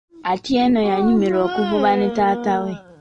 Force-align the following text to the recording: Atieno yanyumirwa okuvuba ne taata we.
Atieno 0.33 0.79
yanyumirwa 0.89 1.41
okuvuba 1.47 1.89
ne 1.95 2.07
taata 2.15 2.55
we. 2.63 2.73